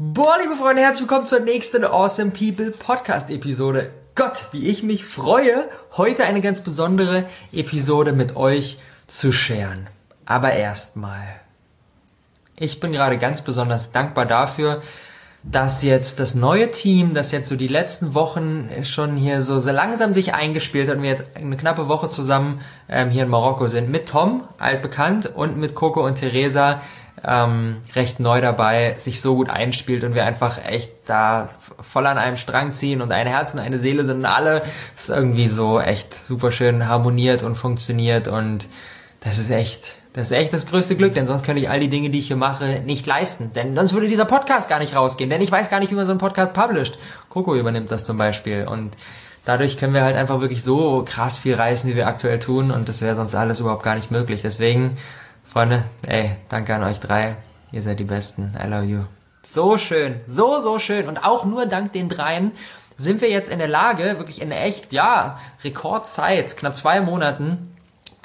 [0.00, 3.90] Boah, liebe Freunde, herzlich willkommen zur nächsten Awesome People Podcast Episode.
[4.14, 9.88] Gott, wie ich mich freue, heute eine ganz besondere Episode mit euch zu scheren.
[10.24, 11.26] Aber erstmal.
[12.54, 14.82] Ich bin gerade ganz besonders dankbar dafür,
[15.42, 19.72] dass jetzt das neue Team, das jetzt so die letzten Wochen schon hier so, so
[19.72, 23.66] langsam sich eingespielt hat und wir jetzt eine knappe Woche zusammen ähm, hier in Marokko
[23.66, 26.82] sind, mit Tom, altbekannt, und mit Coco und Theresa,
[27.24, 31.48] ähm, recht neu dabei, sich so gut einspielt und wir einfach echt da
[31.80, 34.62] voll an einem Strang ziehen und ein Herz und eine Seele sind und alle
[34.96, 38.68] ist irgendwie so echt super schön harmoniert und funktioniert und
[39.20, 41.88] das ist echt, das ist echt das größte Glück, denn sonst könnte ich all die
[41.88, 43.52] Dinge, die ich hier mache, nicht leisten.
[43.52, 46.06] Denn sonst würde dieser Podcast gar nicht rausgehen, denn ich weiß gar nicht, wie man
[46.06, 46.98] so einen Podcast published.
[47.28, 48.92] Coco übernimmt das zum Beispiel und
[49.44, 52.88] dadurch können wir halt einfach wirklich so krass viel reißen, wie wir aktuell tun und
[52.88, 54.42] das wäre sonst alles überhaupt gar nicht möglich.
[54.42, 54.98] Deswegen
[55.48, 57.36] Freunde, ey, danke an euch drei.
[57.72, 58.52] Ihr seid die Besten.
[58.62, 59.04] I love you.
[59.42, 60.20] So schön.
[60.26, 61.08] So, so schön.
[61.08, 62.52] Und auch nur dank den dreien
[62.98, 67.74] sind wir jetzt in der Lage, wirklich in echt, ja, Rekordzeit, knapp zwei Monaten,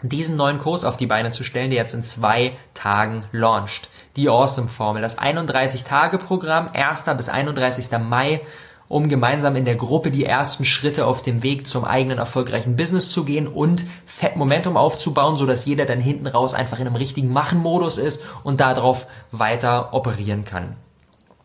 [0.01, 3.87] diesen neuen Kurs auf die Beine zu stellen, der jetzt in zwei Tagen launcht.
[4.17, 7.03] Die Awesome Formel, das 31-Tage-Programm, 1.
[7.15, 7.89] bis 31.
[7.99, 8.41] Mai
[8.87, 13.09] um gemeinsam in der Gruppe die ersten Schritte auf dem Weg zum eigenen erfolgreichen Business
[13.09, 16.95] zu gehen und Fett Momentum aufzubauen, so dass jeder dann hinten raus einfach in einem
[16.95, 20.75] richtigen Machen-Modus ist und darauf weiter operieren kann.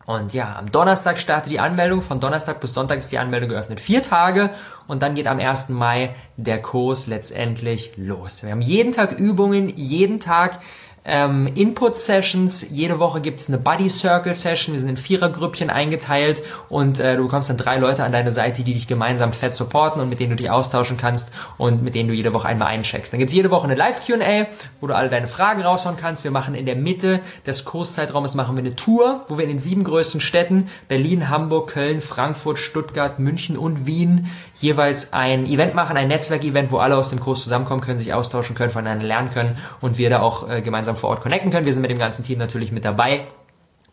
[0.09, 2.01] Und ja, am Donnerstag startet die Anmeldung.
[2.01, 3.79] Von Donnerstag bis Sonntag ist die Anmeldung geöffnet.
[3.79, 4.49] Vier Tage.
[4.87, 5.69] Und dann geht am 1.
[5.69, 8.41] Mai der Kurs letztendlich los.
[8.41, 10.61] Wir haben jeden Tag Übungen, jeden Tag
[11.09, 12.67] ähm, Input-Sessions.
[12.69, 14.73] Jede Woche gibt's eine Buddy-Circle-Session.
[14.73, 18.63] Wir sind in Vierergrüppchen eingeteilt und äh, du bekommst dann drei Leute an deine Seite,
[18.63, 22.09] die dich gemeinsam fett supporten und mit denen du dich austauschen kannst und mit denen
[22.09, 23.11] du jede Woche einmal eincheckst.
[23.11, 24.45] Dann gibt's jede Woche eine Live-Q&A,
[24.79, 26.23] wo du alle deine Fragen raushauen kannst.
[26.23, 29.59] Wir machen in der Mitte des Kurszeitraumes machen wir eine Tour, wo wir in den
[29.59, 35.97] sieben größten Städten Berlin, Hamburg, Köln, Frankfurt, Stuttgart, München und Wien jeweils ein Event machen,
[35.97, 39.57] ein Netzwerk-Event, wo alle aus dem Kurs zusammenkommen können, sich austauschen können, voneinander lernen können
[39.81, 41.65] und wir da auch äh, gemeinsam vor Ort connecten können.
[41.65, 43.25] Wir sind mit dem ganzen Team natürlich mit dabei.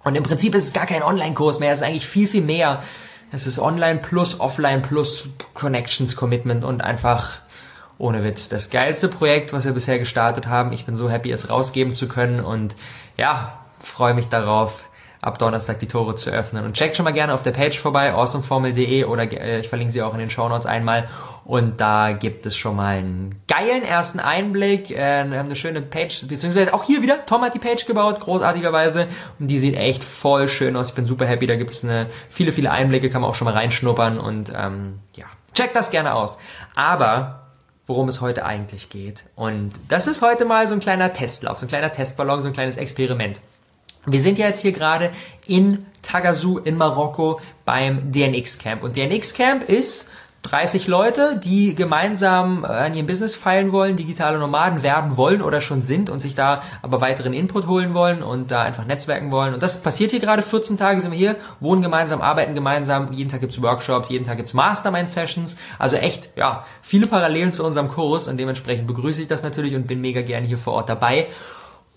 [0.05, 2.83] Und im Prinzip ist es gar kein Online-Kurs mehr, es ist eigentlich viel, viel mehr.
[3.33, 7.41] Es ist Online plus Offline plus Connections Commitment und einfach
[7.99, 10.73] ohne Witz das geilste Projekt, was wir bisher gestartet haben.
[10.73, 12.77] Ich bin so happy, es rausgeben zu können und
[13.17, 13.53] ja,
[13.83, 14.85] freue mich darauf,
[15.27, 16.65] ab Donnerstag die Tore zu öffnen.
[16.65, 20.01] Und checkt schon mal gerne auf der Page vorbei, awesomeformel.de oder äh, ich verlinke sie
[20.03, 21.09] auch in den Show Notes einmal.
[21.45, 24.91] Und da gibt es schon mal einen geilen ersten Einblick.
[24.91, 28.21] Äh, wir haben eine schöne Page, beziehungsweise auch hier wieder, Tom hat die Page gebaut,
[28.21, 29.09] großartigerweise.
[29.41, 30.91] Und die sieht echt voll schön aus.
[30.91, 31.49] Ich bin super happy.
[31.49, 31.85] Da gibt es
[32.31, 34.19] viele, viele Einblicke, kann man auch schon mal reinschnuppern.
[34.19, 36.39] Und ähm, ja, checkt das gerne aus.
[36.77, 37.47] Aber
[37.89, 39.25] worum es heute eigentlich geht.
[39.35, 42.53] Und das ist heute mal so ein kleiner Testlauf, so ein kleiner Testballon, so ein
[42.53, 43.41] kleines Experiment.
[44.07, 45.11] Wir sind ja jetzt hier gerade
[45.47, 48.85] in Tagazu in Marokko beim DNX Camp.
[48.85, 50.11] Und DNX Camp ist
[50.47, 55.61] 30 Leute, die gemeinsam äh, an ihrem Business feilen wollen, digitale Nomaden werden wollen oder
[55.61, 59.55] schon sind und sich da aber weiteren Input holen wollen und da einfach netzwerken wollen.
[59.55, 63.29] Und das passiert hier gerade, 14 Tage sind wir hier, wohnen gemeinsam, arbeiten gemeinsam, jeden
[63.29, 65.57] Tag gibt's Workshops, jeden Tag gibt's Mastermind-Sessions.
[65.81, 69.89] Also echt, ja, viele Parallelen zu unserem Kurs und dementsprechend begrüße ich das natürlich und
[69.89, 71.27] bin mega gerne hier vor Ort dabei.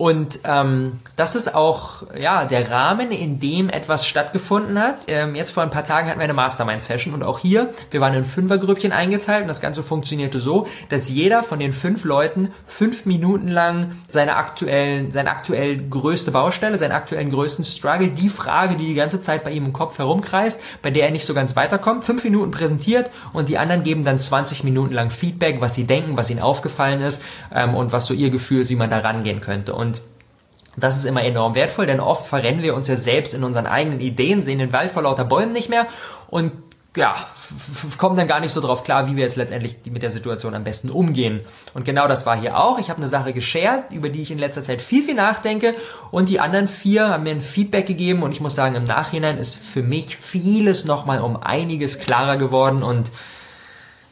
[0.01, 4.95] Und ähm, das ist auch ja der Rahmen, in dem etwas stattgefunden hat.
[5.07, 8.13] Ähm, jetzt vor ein paar Tagen hatten wir eine Mastermind-Session und auch hier, wir waren
[8.13, 13.05] in Fünfergrüppchen eingeteilt und das Ganze funktionierte so, dass jeder von den fünf Leuten fünf
[13.05, 18.85] Minuten lang seine aktuellen, seine aktuell größte Baustelle, seinen aktuellen größten Struggle, die Frage, die
[18.85, 22.05] die ganze Zeit bei ihm im Kopf herumkreist, bei der er nicht so ganz weiterkommt,
[22.05, 26.15] fünf Minuten präsentiert und die anderen geben dann 20 Minuten lang Feedback, was sie denken,
[26.15, 27.21] was ihnen aufgefallen ist
[27.53, 29.75] ähm, und was so ihr Gefühl ist, wie man da rangehen könnte.
[29.75, 29.88] Und
[30.77, 33.99] das ist immer enorm wertvoll, denn oft verrennen wir uns ja selbst in unseren eigenen
[33.99, 35.87] Ideen, sehen den Wald vor lauter Bäumen nicht mehr
[36.29, 36.51] und
[36.95, 37.15] ja,
[37.97, 40.63] kommen dann gar nicht so drauf klar, wie wir jetzt letztendlich mit der Situation am
[40.63, 41.41] besten umgehen.
[41.73, 42.79] Und genau das war hier auch.
[42.79, 45.75] Ich habe eine Sache geshared, über die ich in letzter Zeit viel, viel nachdenke.
[46.09, 48.23] Und die anderen vier haben mir ein Feedback gegeben.
[48.23, 52.81] Und ich muss sagen, im Nachhinein ist für mich vieles nochmal um einiges klarer geworden.
[52.81, 53.11] Und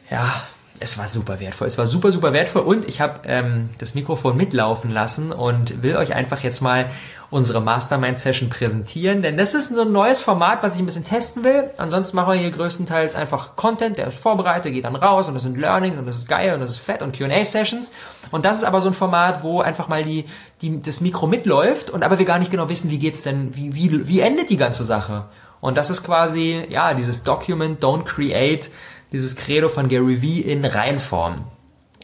[0.08, 0.42] ja,
[0.80, 1.66] es war super wertvoll.
[1.66, 5.96] Es war super, super wertvoll und ich habe ähm, das Mikrofon mitlaufen lassen und will
[5.96, 6.86] euch einfach jetzt mal
[7.30, 11.70] unsere Mastermind-Session präsentieren, denn das ist ein neues Format, was ich ein bisschen testen will.
[11.76, 15.42] Ansonsten machen wir hier größtenteils einfach Content, der ist vorbereitet, geht dann raus und das
[15.42, 17.92] sind Learnings und das ist geil und das ist fett und Q&A-Sessions.
[18.30, 20.24] Und das ist aber so ein Format, wo einfach mal die,
[20.62, 23.74] die, das Mikro mitläuft und aber wir gar nicht genau wissen, wie geht's denn, wie,
[23.74, 25.26] wie, wie endet die ganze Sache.
[25.60, 28.70] Und das ist quasi, ja, dieses Document, don't create,
[29.12, 31.44] dieses Credo von Gary Vee in Reinform.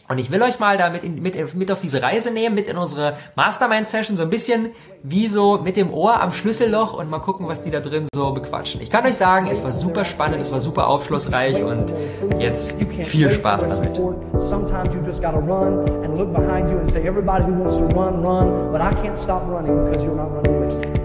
[0.07, 2.77] Und ich will euch mal da mit, mit, mit auf diese Reise nehmen, mit in
[2.77, 4.69] unsere Mastermind-Session, so ein bisschen
[5.01, 8.31] wie so mit dem Ohr am Schlüsselloch und mal gucken, was die da drin so
[8.31, 8.81] bequatschen.
[8.81, 11.91] Ich kann euch sagen, es war super spannend, es war super aufschlussreich und
[12.39, 13.95] jetzt viel Spaß damit.
[14.37, 17.99] Sometimes you just gotta run and look behind you and say, everybody who wants to
[17.99, 21.04] run, run, but I can't stop running because you're not running with me.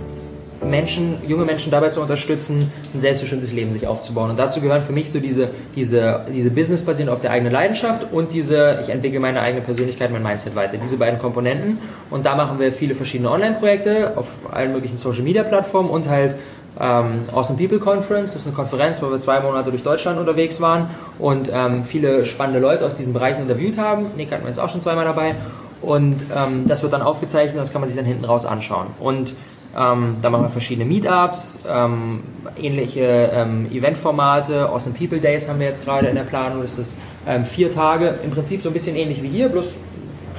[0.63, 4.29] Menschen, junge Menschen dabei zu unterstützen, ein selbstbestimmtes Leben sich aufzubauen.
[4.29, 8.11] Und dazu gehören für mich so diese, diese, diese Business basierend auf der eigenen Leidenschaft
[8.11, 10.77] und diese, ich entwickle meine eigene Persönlichkeit, mein Mindset weiter.
[10.77, 11.79] Diese beiden Komponenten.
[12.09, 16.35] Und da machen wir viele verschiedene Online-Projekte auf allen möglichen Social-Media-Plattformen und halt
[16.79, 18.33] ähm, Awesome People Conference.
[18.33, 22.25] Das ist eine Konferenz, wo wir zwei Monate durch Deutschland unterwegs waren und ähm, viele
[22.25, 24.07] spannende Leute aus diesen Bereichen interviewt haben.
[24.15, 25.35] Nick hatten wir jetzt auch schon zweimal dabei.
[25.81, 28.87] Und ähm, das wird dann aufgezeichnet, das kann man sich dann hinten raus anschauen.
[28.99, 29.33] Und
[29.77, 32.23] ähm, da machen wir verschiedene Meetups, ähm,
[32.57, 34.69] ähnliche ähm, Eventformate.
[34.69, 36.61] Awesome People Days haben wir jetzt gerade in der Planung.
[36.61, 39.77] Das ist ähm, vier Tage, im Prinzip so ein bisschen ähnlich wie hier, bloß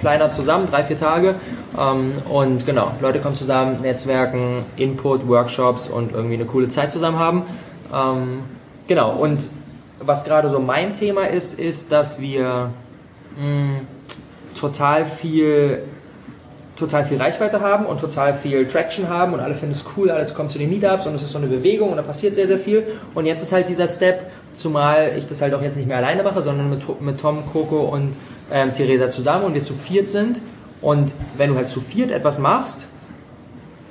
[0.01, 1.37] kleiner zusammen, drei, vier Tage.
[1.79, 7.19] Ähm, und genau, Leute kommen zusammen, Netzwerken, Input, Workshops und irgendwie eine coole Zeit zusammen
[7.19, 7.43] haben.
[7.93, 8.41] Ähm,
[8.87, 9.49] genau, und
[9.99, 12.71] was gerade so mein Thema ist, ist, dass wir
[13.37, 13.77] mh, hm,
[14.59, 15.85] total viel
[16.77, 20.25] total viel Reichweite haben und total viel Traction haben und alle finden es cool, alle
[20.27, 22.59] kommen zu den Meetups und es ist so eine Bewegung und da passiert sehr, sehr
[22.59, 22.85] viel.
[23.15, 26.23] Und jetzt ist halt dieser Step, zumal ich das halt auch jetzt nicht mehr alleine
[26.23, 28.17] mache, sondern mit, mit Tom, Coco und
[28.51, 30.41] ähm, Theresa zusammen und wir zu viert sind.
[30.81, 32.87] Und wenn du halt zu viert etwas machst,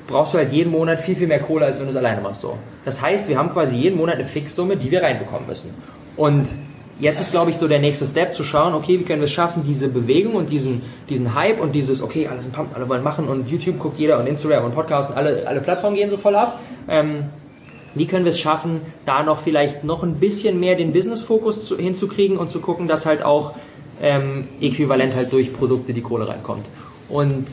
[0.08, 2.42] brauchst du halt jeden Monat viel, viel mehr Kohle, als wenn du es alleine machst.
[2.42, 2.58] So.
[2.84, 5.74] Das heißt, wir haben quasi jeden Monat eine Fixsumme, die wir reinbekommen müssen.
[6.18, 6.50] Und
[7.02, 9.32] jetzt ist, glaube ich, so der nächste Step zu schauen, okay, wie können wir es
[9.32, 13.04] schaffen, diese Bewegung und diesen, diesen Hype und dieses, okay, alles sind Pump, alle wollen
[13.04, 16.18] machen und YouTube guckt jeder und Instagram und Podcast und alle, alle Plattformen gehen so
[16.18, 16.60] voll ab.
[16.88, 17.26] Ähm,
[17.96, 22.38] wie können wir es schaffen, da noch vielleicht noch ein bisschen mehr den Business-Fokus hinzukriegen
[22.38, 23.54] und zu gucken, dass halt auch
[24.02, 26.66] ähm, äquivalent halt durch Produkte die Kohle reinkommt.
[27.10, 27.48] Und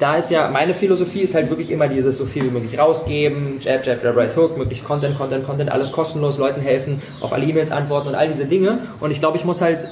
[0.00, 3.60] da ist ja, meine Philosophie ist halt wirklich immer dieses so viel wie möglich rausgeben,
[3.60, 7.44] Jab, Jab, Jab, Right Hook, möglichst Content, Content, Content, alles kostenlos, Leuten helfen, auf alle
[7.44, 8.78] E-Mails antworten und all diese Dinge.
[8.98, 9.88] Und ich glaube, ich muss halt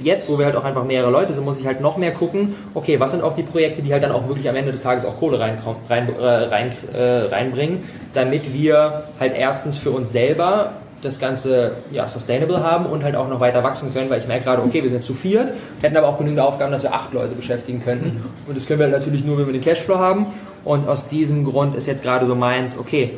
[0.00, 2.54] jetzt, wo wir halt auch einfach mehrere Leute sind, muss ich halt noch mehr gucken,
[2.74, 5.04] okay, was sind auch die Projekte, die halt dann auch wirklich am Ende des Tages
[5.04, 5.58] auch Kohle rein,
[5.88, 7.84] rein, äh, rein, äh, reinbringen,
[8.14, 10.72] damit wir halt erstens für uns selber
[11.02, 14.44] das Ganze ja, sustainable haben und halt auch noch weiter wachsen können, weil ich merke
[14.44, 17.34] gerade, okay, wir sind zu viert, hätten aber auch genügend Aufgaben, dass wir acht Leute
[17.34, 18.16] beschäftigen könnten.
[18.16, 18.48] Mhm.
[18.48, 20.26] Und das können wir natürlich nur, wenn wir den Cashflow haben.
[20.64, 23.14] Und aus diesem Grund ist jetzt gerade so meins, okay,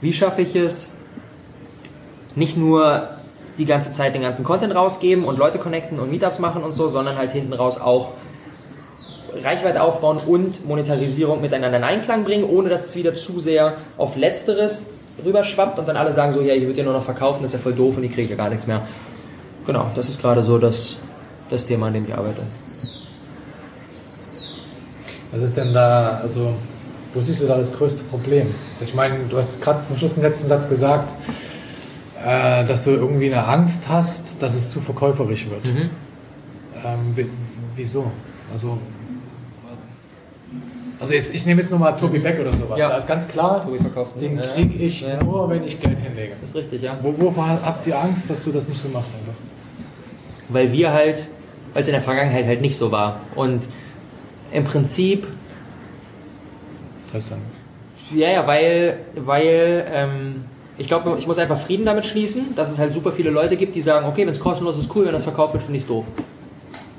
[0.00, 0.90] wie schaffe ich es,
[2.34, 3.08] nicht nur
[3.58, 6.88] die ganze Zeit den ganzen Content rausgeben und Leute connecten und Meetups machen und so,
[6.88, 8.12] sondern halt hinten raus auch
[9.34, 14.16] Reichweite aufbauen und Monetarisierung miteinander in Einklang bringen, ohne dass es wieder zu sehr auf
[14.16, 14.90] Letzteres
[15.24, 17.60] rüberschwappt und dann alle sagen so, ja, ich würde dir nur noch verkaufen, das ist
[17.60, 18.82] ja voll doof und ich kriege ja gar nichts mehr.
[19.66, 20.96] Genau, das ist gerade so das,
[21.50, 22.42] das Thema, an dem ich arbeite.
[25.30, 26.54] Was ist denn da, also,
[27.14, 28.54] wo siehst du da das größte Problem?
[28.80, 31.14] Ich meine, du hast gerade zum Schluss den letzten Satz gesagt,
[32.22, 35.64] äh, dass du irgendwie eine Angst hast, dass es zu verkäuferisch wird.
[35.64, 35.90] Mhm.
[36.84, 37.28] Ähm,
[37.76, 38.10] wieso?
[38.52, 38.78] Also,
[41.02, 42.20] also jetzt, ich nehme jetzt nochmal Tobi.
[42.20, 42.78] Beck oder sowas.
[42.78, 42.88] Ja.
[42.88, 43.66] Da ist ganz klar,
[44.20, 45.20] den kriege ich ja.
[45.20, 46.34] nur, wenn ich Geld hinlege.
[46.40, 46.96] Das ist richtig, ja.
[47.02, 49.34] Wovor habt ihr Angst, dass du das nicht so machst einfach?
[50.48, 51.26] Weil wir halt,
[51.72, 53.18] weil es in der Vergangenheit halt nicht so war.
[53.34, 53.68] Und
[54.52, 55.26] im Prinzip...
[57.06, 58.22] Das heißt dann nicht.
[58.22, 60.44] Ja, ja, weil, weil ähm,
[60.78, 63.74] ich glaube, ich muss einfach Frieden damit schließen, dass es halt super viele Leute gibt,
[63.74, 65.88] die sagen, okay, wenn es kostenlos ist, cool, wenn das verkauft wird, finde ich es
[65.88, 66.06] doof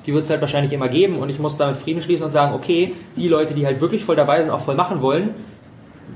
[0.05, 2.53] die wird es halt wahrscheinlich immer geben und ich muss damit Frieden schließen und sagen,
[2.53, 5.31] okay, die Leute, die halt wirklich voll dabei sind, auch voll machen wollen,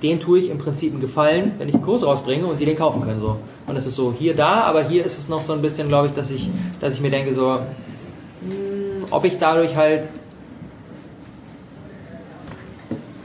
[0.02, 2.78] denen tue ich im Prinzip einen Gefallen, wenn ich einen Kurs rausbringe und die den
[2.78, 3.38] kaufen können so.
[3.66, 6.08] Und es ist so hier da, aber hier ist es noch so ein bisschen, glaube
[6.08, 7.60] ich, dass ich, dass ich mir denke so, mh,
[8.50, 10.10] hm, ob ich dadurch halt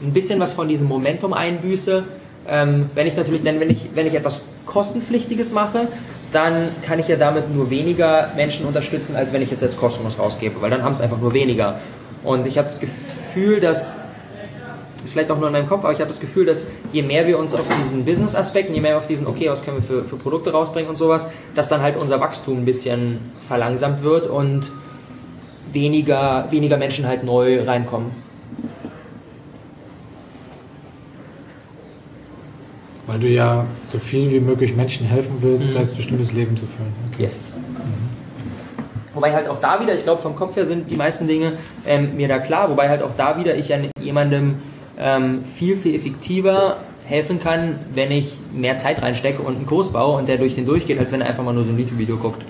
[0.01, 2.03] ein bisschen was von diesem Momentum einbüße,
[2.47, 5.87] ähm, wenn ich natürlich, denn wenn ich, wenn ich etwas kostenpflichtiges mache,
[6.33, 10.17] dann kann ich ja damit nur weniger Menschen unterstützen, als wenn ich jetzt, jetzt kostenlos
[10.17, 11.79] rausgebe, weil dann haben es einfach nur weniger.
[12.23, 13.95] Und ich habe das Gefühl, dass,
[15.05, 17.37] vielleicht auch nur in meinem Kopf, aber ich habe das Gefühl, dass je mehr wir
[17.37, 20.51] uns auf diesen Business-Aspekten, je mehr auf diesen, okay, was können wir für, für Produkte
[20.51, 24.71] rausbringen und sowas, dass dann halt unser Wachstum ein bisschen verlangsamt wird und
[25.71, 28.22] weniger, weniger Menschen halt neu reinkommen.
[33.05, 35.73] Weil du ja so viel wie möglich Menschen helfen willst, mhm.
[35.73, 36.93] selbstbestimmtes Leben zu führen.
[37.11, 37.23] Okay.
[37.23, 37.51] Yes.
[39.13, 41.53] Wobei halt auch da wieder, ich glaube vom Kopf her sind die meisten Dinge
[41.85, 44.55] ähm, mir da klar, wobei halt auch da wieder ich an jemandem
[44.97, 50.17] ähm, viel, viel effektiver helfen kann, wenn ich mehr Zeit reinstecke und einen Kurs baue
[50.17, 52.43] und der durch den durchgeht, als wenn er einfach mal nur so ein YouTube-Video guckt.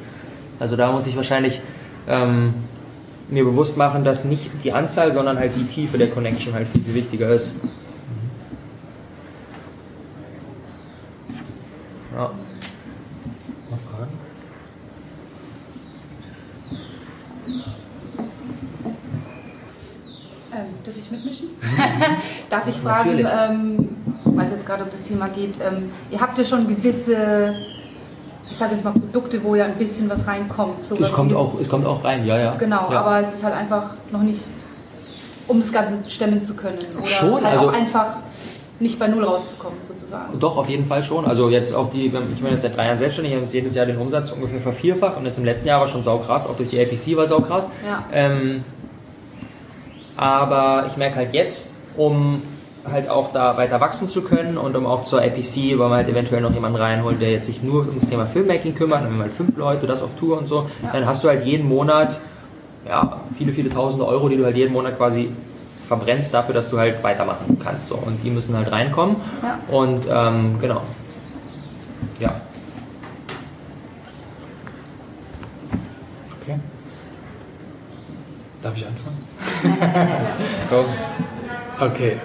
[0.60, 1.60] Also da muss ich wahrscheinlich
[2.08, 2.54] ähm,
[3.30, 6.82] mir bewusst machen, dass nicht die Anzahl, sondern halt die Tiefe der Connection halt viel,
[6.82, 7.56] viel wichtiger ist.
[12.16, 12.32] Ja.
[13.72, 14.12] Noch Fragen?
[20.56, 21.50] Ähm, darf ich mitmischen?
[22.54, 23.90] Darf ich fragen, ähm,
[24.26, 27.56] weil es jetzt gerade um das Thema geht, ähm, ihr habt ja schon gewisse
[28.54, 30.76] ich sage jetzt mal Produkte, wo ja ein bisschen was reinkommt.
[31.00, 32.56] es kommt, auch, es kommt auch rein, ja, ja.
[32.60, 33.02] Genau, ja.
[33.02, 34.42] aber es ist halt einfach noch nicht,
[35.48, 36.78] um das Ganze stemmen zu können.
[36.96, 38.18] Oder schon, halt also auch einfach
[38.80, 40.40] nicht bei Null rauszukommen, sozusagen.
[40.40, 41.26] Doch, auf jeden Fall schon.
[41.26, 43.98] Also jetzt auch die, ich bin jetzt seit drei Jahren selbstständig, habe jedes Jahr den
[43.98, 47.18] Umsatz ungefähr vervierfacht und jetzt im letzten Jahr war schon saukrass, auch durch die APC
[47.18, 47.72] war saukrass.
[47.84, 48.04] Ja.
[48.12, 48.64] Ähm,
[50.16, 52.42] aber ich merke halt jetzt, um
[52.92, 56.10] halt auch da weiter wachsen zu können und um auch zur APC, weil man halt
[56.10, 59.24] eventuell noch jemanden reinholt, der jetzt sich nur ums Thema Filmmaking kümmert, dann haben wir
[59.24, 60.90] halt fünf Leute, das auf Tour und so, ja.
[60.92, 62.20] dann hast du halt jeden Monat
[62.88, 65.30] ja, viele, viele tausende Euro, die du halt jeden Monat quasi
[65.88, 67.88] verbrennst dafür, dass du halt weitermachen kannst.
[67.88, 67.96] So.
[67.96, 69.18] Und die müssen halt reinkommen.
[69.42, 69.60] Ja.
[69.76, 70.82] Und ähm, genau.
[72.20, 72.34] Ja.
[76.42, 76.60] Okay.
[78.62, 79.18] Darf ich anfangen?
[80.70, 80.86] Go.
[81.92, 82.18] Okay.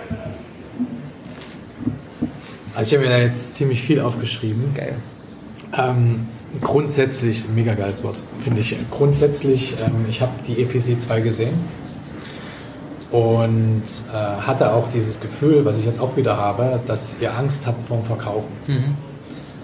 [2.75, 4.73] Also ich habe mir da jetzt ziemlich viel aufgeschrieben.
[4.75, 4.95] Geil.
[5.77, 6.27] Ähm,
[6.61, 8.77] grundsätzlich, ein mega geiles Wort, finde ich.
[8.91, 11.55] Grundsätzlich, ähm, ich habe die EPC 2 gesehen
[13.11, 17.67] und äh, hatte auch dieses Gefühl, was ich jetzt auch wieder habe, dass ihr Angst
[17.67, 18.53] habt vor dem Verkaufen.
[18.67, 18.97] Mhm.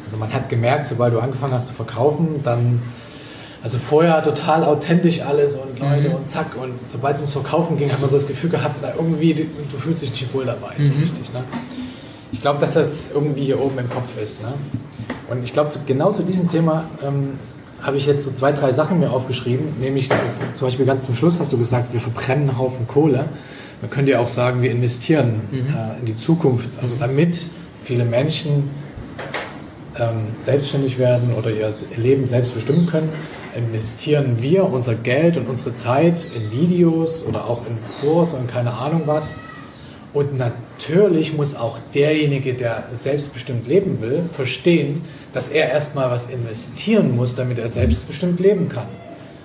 [0.04, 2.82] Also man hat gemerkt, sobald du angefangen hast zu verkaufen, dann
[3.64, 6.16] also vorher total authentisch alles und Leute mhm.
[6.16, 6.54] und zack.
[6.62, 9.76] Und sobald es ums Verkaufen ging, hat man so das Gefühl gehabt, na, irgendwie, du
[9.78, 10.74] fühlst dich nicht wohl dabei.
[10.76, 10.82] Mhm.
[10.82, 11.42] So richtig, ne?
[12.30, 14.42] Ich glaube, dass das irgendwie hier oben im Kopf ist.
[14.42, 14.52] Ne?
[15.30, 17.38] Und ich glaube, genau zu diesem Thema ähm,
[17.80, 19.66] habe ich jetzt so zwei, drei Sachen mir aufgeschrieben.
[19.80, 23.24] Nämlich zum Beispiel ganz zum Schluss hast du gesagt, wir verbrennen einen Haufen Kohle.
[23.80, 25.74] Man könnte ja auch sagen, wir investieren mhm.
[25.74, 26.68] äh, in die Zukunft.
[26.82, 27.34] Also damit
[27.82, 28.68] viele Menschen
[29.98, 33.08] ähm, selbstständig werden oder ihr Leben selbst bestimmen können,
[33.56, 38.72] investieren wir unser Geld und unsere Zeit in Videos oder auch in Kurs und keine
[38.72, 39.36] Ahnung was.
[40.12, 47.16] Und natürlich muss auch derjenige, der selbstbestimmt leben will, verstehen, dass er erstmal was investieren
[47.16, 48.86] muss, damit er selbstbestimmt leben kann.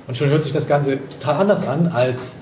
[0.08, 2.36] Und schon hört sich das Ganze total anders an, als,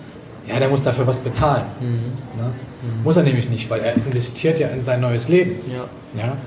[0.47, 1.63] ja, der muss dafür was bezahlen.
[1.79, 2.41] Mhm.
[2.41, 2.47] Ne?
[2.47, 3.03] Mhm.
[3.03, 5.55] Muss er nämlich nicht, weil er investiert ja in sein neues Leben.
[5.71, 6.21] Ja.
[6.21, 6.37] ja?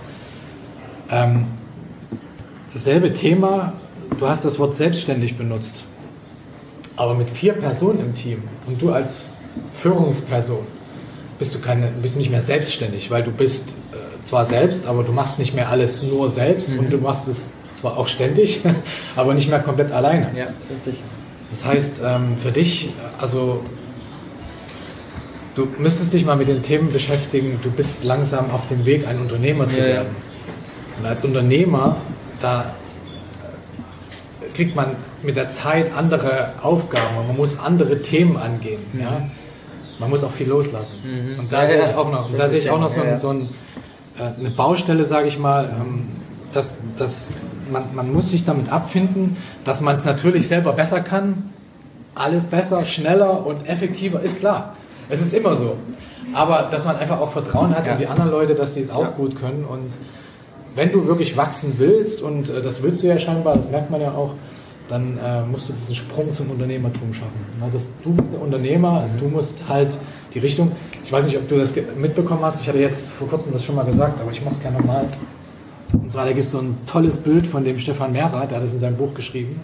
[1.11, 1.47] Ähm,
[2.73, 3.73] dasselbe Thema
[4.19, 5.85] du hast das Wort selbstständig benutzt,
[6.97, 9.31] aber mit vier Personen im Team und du als
[9.75, 10.67] Führungsperson
[11.38, 15.12] bist du keine, bist nicht mehr selbstständig, weil du bist äh, zwar selbst, aber du
[15.12, 16.81] machst nicht mehr alles nur selbst mhm.
[16.81, 18.61] und du machst es zwar auch ständig,
[19.17, 20.31] aber nicht mehr komplett alleine.
[20.37, 21.02] Ja, richtig.
[21.50, 23.62] Das heißt, ähm, für dich, also
[25.55, 29.19] du müsstest dich mal mit den Themen beschäftigen, du bist langsam auf dem Weg, ein
[29.19, 30.14] Unternehmer zu ja, werden.
[30.99, 31.97] Und als Unternehmer,
[32.40, 32.75] da
[34.61, 38.83] kriegt man mit der Zeit andere Aufgaben, man muss andere Themen angehen.
[38.93, 39.00] Mhm.
[39.00, 39.23] Ja?
[39.99, 40.97] Man muss auch viel loslassen.
[41.02, 41.38] Mhm.
[41.38, 43.31] Und da ja, sehe ich auch noch, da sehe ich auch noch so, ein, so
[43.31, 43.49] ein,
[44.19, 46.09] äh, eine Baustelle, sage ich mal, ähm,
[46.52, 47.33] dass, dass
[47.73, 51.50] man, man muss sich damit abfinden, dass man es natürlich selber besser kann.
[52.14, 54.76] Alles besser, schneller und effektiver ist klar.
[55.09, 55.79] Es ist immer so.
[56.35, 57.93] Aber dass man einfach auch Vertrauen hat ja.
[57.93, 59.11] in die anderen Leute, dass sie es auch ja.
[59.11, 59.90] gut können und
[60.75, 64.00] wenn du wirklich wachsen willst, und äh, das willst du ja scheinbar, das merkt man
[64.00, 64.35] ja auch,
[64.90, 67.32] dann äh, musst du diesen Sprung zum Unternehmertum schaffen.
[67.61, 69.97] Na, das, du bist der Unternehmer, du musst halt
[70.35, 70.73] die Richtung,
[71.04, 73.76] ich weiß nicht, ob du das mitbekommen hast, ich hatte jetzt vor kurzem das schon
[73.76, 75.06] mal gesagt, aber ich mache es gerne nochmal.
[75.92, 78.64] Und zwar, da gibt es so ein tolles Bild von dem Stefan Mehrath, der hat
[78.64, 79.61] das in seinem Buch geschrieben.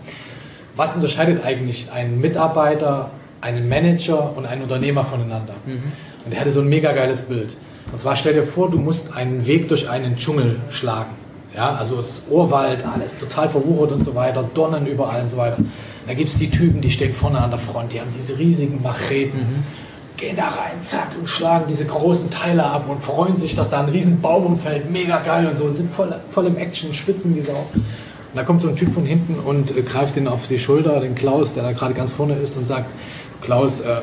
[0.77, 5.55] Was unterscheidet eigentlich einen Mitarbeiter, einen Manager und einen Unternehmer voneinander?
[5.67, 5.83] Mhm.
[6.25, 7.57] Und er hatte so ein mega geiles Bild.
[7.91, 11.26] Und zwar stell dir vor, du musst einen Weg durch einen Dschungel schlagen.
[11.57, 15.57] Ja, also das Urwald, alles total verwuchert und so weiter, Dornen überall und so weiter.
[16.07, 18.83] Da gibt es die Typen, die stehen vorne an der Front, die haben diese riesigen
[18.83, 19.65] Macheten, mhm.
[20.19, 23.81] gehen da rein, zack, und schlagen diese großen Teile ab und freuen sich, dass da
[23.81, 27.35] ein riesen Baum umfällt, mega geil und so, und sind voll, voll im Action, schwitzen
[27.35, 27.53] wie Sau.
[27.75, 27.85] Und
[28.35, 31.15] da kommt so ein Typ von hinten und äh, greift den auf die Schulter, den
[31.15, 32.91] Klaus, der da gerade ganz vorne ist und sagt,
[33.41, 34.03] Klaus, äh,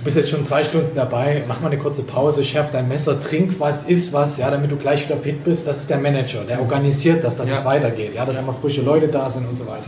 [0.00, 3.20] du bist jetzt schon zwei Stunden dabei, mach mal eine kurze Pause, schärf dein Messer,
[3.20, 5.66] trink was, iss was, ja, damit du gleich wieder fit bist.
[5.66, 7.56] Das ist der Manager, der organisiert das, dass Ja.
[7.56, 9.84] es weitergeht, ja, dass immer frische Leute da sind und so weiter.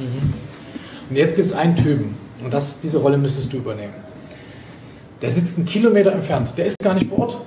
[1.08, 2.14] Und jetzt gibt es einen Typen,
[2.44, 3.94] und das, diese Rolle müsstest du übernehmen.
[5.22, 7.38] Der sitzt einen Kilometer entfernt, der ist gar nicht vor Ort,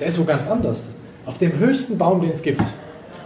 [0.00, 0.88] der ist wo ganz anders.
[1.24, 2.64] Auf dem höchsten Baum, den es gibt.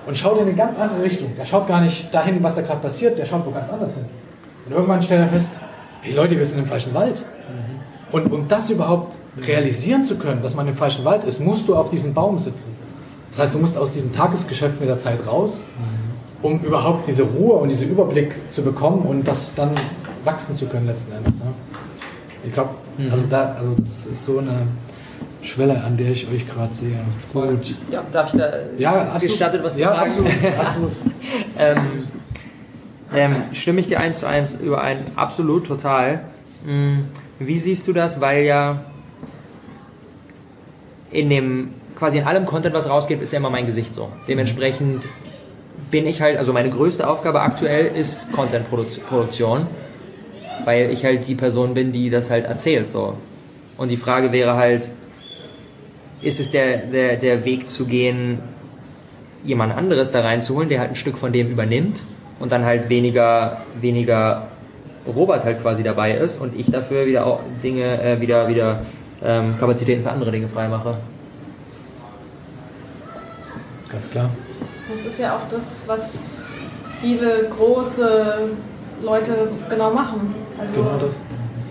[0.07, 1.29] Und schaut in eine ganz andere Richtung.
[1.39, 4.05] Der schaut gar nicht dahin, was da gerade passiert, der schaut wo ganz anders hin.
[4.67, 5.53] Und irgendwann stellt er fest,
[6.01, 7.23] hey Leute, wir sind im falschen Wald.
[8.13, 9.17] Und um das überhaupt
[9.47, 12.77] realisieren zu können, dass man im falschen Wald ist, musst du auf diesem Baum sitzen.
[13.31, 15.61] Das heißt, du musst aus diesem Tagesgeschäft mit der Zeit raus,
[16.43, 19.71] um überhaupt diese Ruhe und diesen Überblick zu bekommen und das dann
[20.25, 21.39] wachsen zu können letzten Endes.
[21.39, 21.47] Ja.
[22.45, 22.71] Ich glaube,
[23.11, 24.67] also da, also das ist so eine
[25.41, 26.97] Schwelle, an der ich euch gerade sehe.
[27.33, 27.77] Gut.
[27.91, 30.11] Ja, darf ich da Ja, ist gestattet, was zu ja, fragen?
[30.11, 30.93] absolut, absolut.
[31.59, 31.79] ähm,
[33.15, 34.99] ähm, stimme ich dir eins zu eins überein?
[35.17, 36.21] Absolut, total.
[36.65, 37.01] Mm,
[37.47, 38.21] Wie siehst du das?
[38.21, 38.85] Weil ja
[41.11, 44.11] in dem, quasi in allem Content, was rausgeht, ist ja immer mein Gesicht so.
[44.27, 45.09] Dementsprechend
[45.91, 49.67] bin ich halt, also meine größte Aufgabe aktuell ist Content-Produktion,
[50.65, 53.19] weil ich halt die Person bin, die das halt erzählt, so.
[53.77, 54.91] Und die Frage wäre halt,
[56.23, 58.39] ist es der, der, der Weg zu gehen,
[59.45, 62.03] jemand anderes da reinzuholen, der halt ein Stück von dem übernimmt
[62.39, 64.49] und dann halt weniger, weniger
[65.07, 68.81] Robert halt quasi dabei ist und ich dafür wieder auch Dinge, äh, wieder, wieder
[69.25, 70.95] ähm, Kapazitäten für andere Dinge freimache.
[73.89, 74.31] Ganz klar.
[74.91, 76.49] Das ist ja auch das, was
[77.01, 78.39] viele große
[79.03, 80.35] Leute genau machen.
[80.59, 81.19] Also Genau das.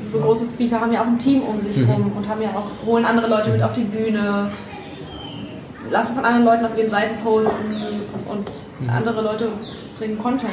[0.06, 2.86] so große Speaker haben ja auch ein Team um sich rum und haben ja auch,
[2.86, 4.52] holen andere Leute mit auf die Bühne,
[5.90, 7.76] lassen von anderen Leuten auf ihren Seiten posten
[8.28, 8.48] und
[8.90, 9.48] andere Leute
[9.98, 10.52] bringen Content.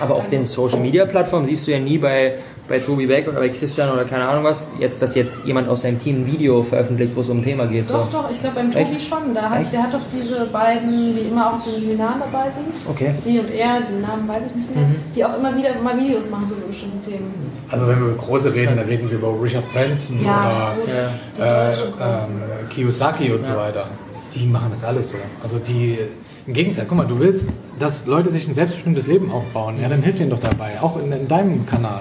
[0.00, 2.34] Aber auf den Social Media Plattformen siehst du ja nie bei,
[2.68, 5.82] bei Tobi Beck oder bei Christian oder keine Ahnung was, jetzt, dass jetzt jemand aus
[5.82, 7.90] seinem Team ein Video veröffentlicht, wo es um ein Thema geht.
[7.90, 8.18] Doch, so.
[8.18, 9.02] doch, ich glaube beim Tobi Echt?
[9.08, 9.34] schon.
[9.34, 9.72] Da hat, Echt?
[9.72, 12.66] der hat doch diese beiden, die immer auf den Seminaren dabei sind.
[12.88, 13.14] Okay.
[13.24, 14.94] Sie und er, die Namen weiß ich nicht mehr, Mhm.
[15.14, 17.34] die auch immer wieder mal Videos machen zu so bestimmten Themen.
[17.70, 20.88] Also wenn wir über große reden, dann reden wir über Richard Branson Ja, gut.
[20.88, 21.44] Ja.
[21.44, 23.86] Oder äh, ähm, Kiyosaki und so weiter.
[24.34, 25.16] Die machen das alles so.
[25.42, 25.98] Also die,
[26.46, 29.80] im Gegenteil, guck mal, du willst, dass Leute sich ein selbstbestimmtes Leben aufbauen.
[29.80, 32.00] Ja, dann hilf denen doch dabei, auch in, in deinem Kanal.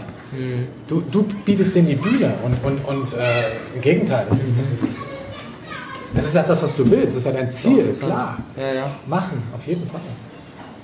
[0.88, 4.72] Du, du bietest denen die Bühne und, und, und äh, im Gegenteil, das ist, das
[4.72, 5.00] ist
[6.14, 8.38] das ist ja das, was du willst, das ist ja dein Ziel, klar.
[8.58, 8.92] Ja, ja.
[9.06, 10.02] Machen, auf jeden Fall.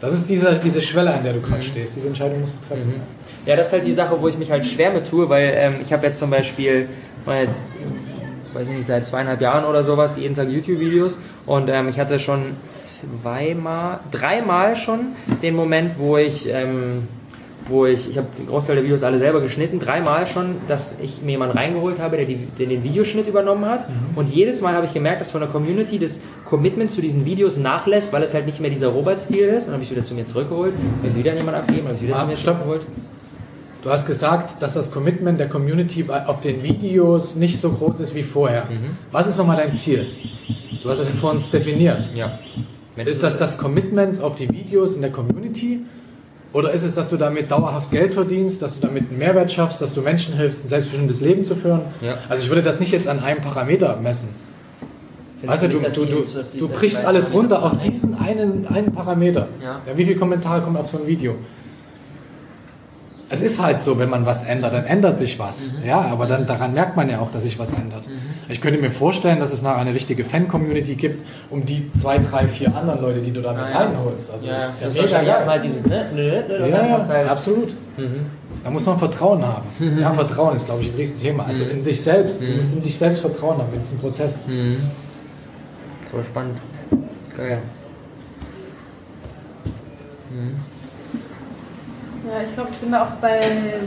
[0.01, 1.95] Das ist diese, diese Schwelle, an der du gerade stehst.
[1.95, 3.01] Diese Entscheidung musst du treffen.
[3.45, 5.75] Ja, das ist halt die Sache, wo ich mich halt schwer mit tue, weil ähm,
[5.81, 6.87] ich habe jetzt zum Beispiel,
[7.41, 7.65] jetzt,
[8.53, 12.19] weiß ich nicht, seit zweieinhalb Jahren oder sowas, jeden Tag YouTube-Videos und ähm, ich hatte
[12.19, 12.41] schon
[12.77, 15.07] zweimal, dreimal schon
[15.41, 17.07] den Moment, wo ich, ähm,
[17.67, 21.21] wo ich, ich habe den Großteil der Videos alle selber geschnitten, dreimal schon, dass ich
[21.23, 24.85] mir jemanden reingeholt habe, der, die, der den Videoschnitt übernommen hat und jedes Mal habe
[24.85, 28.45] ich gemerkt, dass von der Community das Commitment zu diesen Videos nachlässt, weil es halt
[28.45, 31.13] nicht mehr dieser Robert-Stil ist und dann habe ich wieder zu mir zurückgeholt, habe ich
[31.13, 32.55] es wieder an jemanden abgegeben, habe ich es wieder Ah, zu mir stopp.
[32.61, 32.85] zurückgeholt.
[33.85, 38.15] Du hast gesagt, dass das Commitment der Community auf den Videos nicht so groß ist
[38.15, 38.63] wie vorher.
[39.11, 40.07] Was ist nochmal dein Ziel?
[40.81, 42.09] Du hast es ja vor uns definiert.
[42.15, 42.39] Ja.
[42.97, 45.81] Ist das das Commitment auf die Videos in der Community?
[46.51, 49.83] Oder ist es, dass du damit dauerhaft Geld verdienst, dass du damit einen Mehrwert schaffst,
[49.83, 51.81] dass du Menschen hilfst, ein selbstbestimmtes Leben zu führen?
[52.01, 52.17] Ja.
[52.27, 54.29] Also ich würde das nicht jetzt an einem Parameter messen.
[55.43, 59.47] Weißt du, du, nicht, du, du, die- brichst alles runter auf diesen einen, einen Parameter.
[59.63, 59.79] Ja.
[59.95, 61.35] wie viele Kommentare kommen auf so ein Video?
[63.35, 65.73] Es ist halt so, wenn man was ändert, dann ändert sich was.
[65.73, 65.85] Mhm.
[65.87, 68.07] Ja, aber dann daran merkt man ja auch, dass sich was ändert.
[68.47, 72.47] Ich könnte mir vorstellen, dass es nachher eine richtige Fan-Community gibt, um die zwei, drei,
[72.47, 73.77] vier anderen Leute, die du damit Ah, ja.
[73.79, 74.31] reinholst.
[74.31, 75.35] Also Ja, das das ist ja mega wahrscheinlich geil.
[75.35, 77.29] erstmal dieses ne, ne, ne, und Ja, dann ja, halt.
[77.29, 77.75] absolut.
[78.63, 79.65] Da muss man Vertrauen haben.
[79.99, 81.43] Ja, Vertrauen ist, glaube ich, ein Riesenthema.
[81.45, 82.41] Also in sich selbst.
[82.41, 83.67] Du musst in dich selbst vertrauen haben.
[83.75, 84.39] Das ist ein Prozess.
[84.47, 84.77] Mhm.
[86.11, 86.57] Voll spannend.
[87.37, 87.59] Geil.
[92.27, 93.39] Ja, ich glaube, ich bin da auch bei,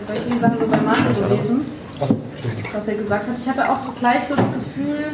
[0.07, 1.67] bei vielen Sachen so bei Marco gewesen,
[2.01, 2.71] Achso, Entschuldigung.
[2.73, 3.37] was er gesagt hat.
[3.39, 5.07] Ich hatte auch gleich so das Gefühl,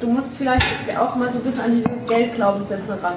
[0.00, 0.66] du musst vielleicht
[0.98, 3.14] auch mal so ein bisschen an diese Geldglaubenssätze ran.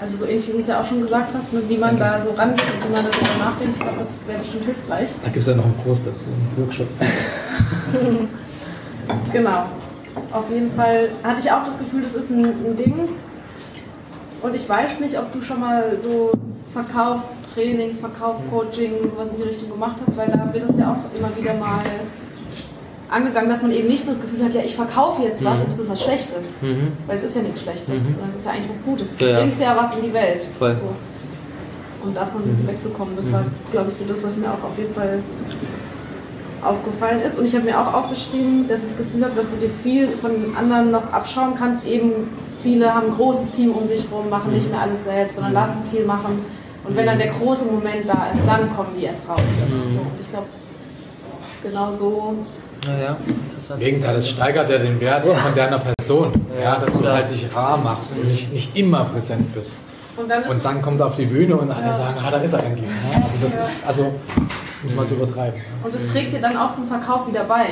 [0.00, 2.32] Also so ähnlich wie du es ja auch schon gesagt hast, wie man da so
[2.34, 3.76] rangeht und wie man darüber nachdenkt.
[3.76, 5.10] Ich glaube, das wäre bestimmt hilfreich.
[5.22, 6.88] Da gibt es ja noch einen Kurs dazu, einen Workshop.
[9.32, 9.66] Genau.
[10.32, 13.08] Auf jeden Fall hatte ich auch das Gefühl, das ist ein, ein Ding.
[14.42, 16.32] Und ich weiß nicht, ob du schon mal so
[16.76, 21.34] Verkaufstrainings, Verkaufscoaching, sowas in die Richtung gemacht hast, weil da wird das ja auch immer
[21.34, 21.80] wieder mal
[23.08, 25.78] angegangen, dass man eben nicht das Gefühl hat, ja, ich verkaufe jetzt was und es
[25.78, 26.44] ist was Schlechtes.
[27.06, 29.16] Weil es ist ja nichts Schlechtes, sondern es ist ja eigentlich was Gutes.
[29.16, 29.38] Du Ja, ja.
[29.38, 30.44] bringst ja was in die Welt.
[30.58, 30.74] Voll.
[30.74, 32.06] So.
[32.06, 34.76] Und davon ein bisschen wegzukommen, das war, glaube ich, so das, was mir auch auf
[34.76, 35.20] jeden Fall
[36.62, 37.38] aufgefallen ist.
[37.38, 40.08] Und ich habe mir auch aufgeschrieben, dass ich das Gefühl habe, dass du dir viel
[40.10, 41.86] von anderen noch abschauen kannst.
[41.86, 42.12] Eben
[42.62, 45.78] viele haben ein großes Team um sich herum, machen nicht mehr alles selbst, sondern lassen
[45.90, 46.44] viel machen.
[46.88, 49.40] Und wenn dann der große Moment da ist, dann kommen die erst raus.
[49.40, 50.46] So, und ich glaube,
[51.62, 52.34] genau so
[52.86, 53.80] Naja, interessant.
[53.80, 56.30] Im Gegenteil, es steigert ja den Wert von deiner Person.
[56.62, 59.78] Ja, dass du halt dich rar machst und nicht, nicht immer präsent bist.
[60.16, 61.96] Und dann, Und dann es, kommt er auf die Bühne und alle Ja.
[61.96, 62.88] sagen, ah, da ist er endlich.
[63.12, 65.58] Ja, also das ist, also, um es mal zu übertreiben.
[65.60, 65.86] Ja.
[65.86, 67.66] und es trägt dir dann auch zum Verkauf wieder bei.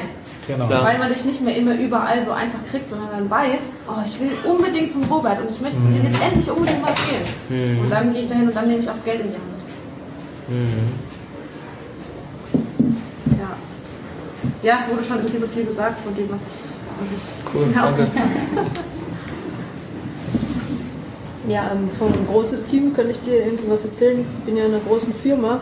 [0.47, 0.67] Genau.
[0.67, 0.85] Klar.
[0.85, 4.21] Weil man dich nicht mehr immer überall so einfach kriegt, sondern dann weiß, oh, ich
[4.21, 6.93] will unbedingt zum Robert und ich möchte mit dem jetzt endlich unbedingt mal
[7.49, 7.79] sehen.
[7.81, 9.45] Und dann gehe ich dahin und dann nehme ich auch das Geld in die Hand.
[13.39, 13.57] Ja.
[14.63, 16.65] Ja, es wurde schon irgendwie so viel gesagt von dem, was ich.
[17.01, 18.07] Was ich Cool, mir danke.
[21.47, 24.25] Ja, ähm, von einem großes Team könnte ich dir irgendwas erzählen.
[24.39, 25.61] Ich bin ja in einer großen Firma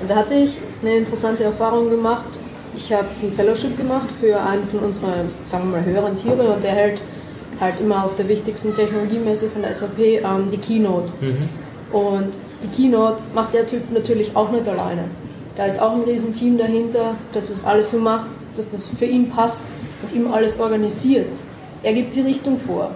[0.00, 2.37] und da hatte ich eine interessante Erfahrung gemacht.
[2.88, 6.64] Ich habe ein Fellowship gemacht für einen von unseren, sagen wir mal, höheren Tiere und
[6.64, 7.02] der hält
[7.60, 11.12] halt immer auf der wichtigsten Technologiemesse von der SAP ähm, die Keynote.
[11.92, 12.30] Und
[12.62, 15.04] die Keynote macht der Typ natürlich auch nicht alleine.
[15.58, 19.04] Da ist auch ein riesen Team dahinter, das das alles so macht, dass das für
[19.04, 19.60] ihn passt
[20.02, 21.26] und ihm alles organisiert.
[21.82, 22.92] Er gibt die Richtung vor.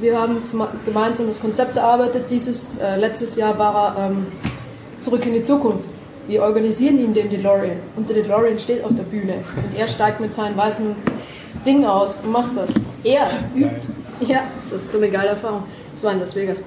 [0.00, 0.38] Wir haben
[0.86, 2.24] gemeinsam das Konzept erarbeitet.
[2.30, 4.28] Dieses äh, letztes Jahr war er ähm,
[4.98, 5.90] zurück in die Zukunft.
[6.28, 10.20] Wir organisieren ihm den DeLorean und der DeLorean steht auf der Bühne und er steigt
[10.20, 10.96] mit seinem weißen
[11.64, 12.70] Ding aus und macht das.
[13.04, 13.88] Er übt,
[14.26, 15.62] ja, das ist so eine geile Erfahrung.
[15.92, 16.64] Das war in Las Vegas.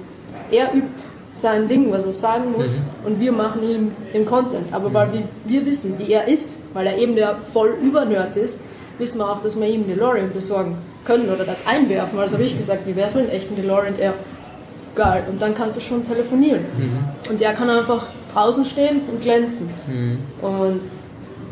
[0.50, 4.72] Er übt sein Ding, was er sagen muss, und wir machen ihm den Content.
[4.72, 8.62] Aber weil wir, wir wissen, wie er ist, weil er eben der voll Übernerd ist,
[8.98, 12.17] wissen wir auch, dass wir ihm einen DeLorean besorgen können oder das einwerfen.
[12.19, 13.95] Also habe ich gesagt, wie wäre es mit einem echten DeLorean?
[14.00, 14.13] Er,
[14.95, 15.24] geil.
[15.30, 16.65] Und dann kannst du schon telefonieren.
[17.30, 19.70] Und er kann einfach draußen stehen und glänzen.
[20.42, 20.82] Und,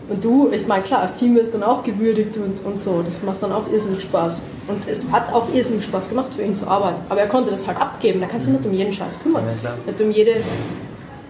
[0.09, 3.01] und du, ich meine, klar, das Team ist dann auch gewürdigt und, und so.
[3.01, 4.41] Das macht dann auch irrsinnig Spaß.
[4.67, 6.99] Und es hat auch irrsinnig Spaß gemacht, für ihn zu arbeiten.
[7.09, 8.21] Aber er konnte das halt abgeben.
[8.21, 9.43] Da kannst du dich nicht um jeden Scheiß kümmern.
[9.63, 9.73] Ja.
[9.85, 10.35] Nicht um jede,